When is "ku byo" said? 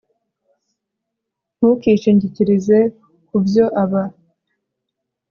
3.27-3.65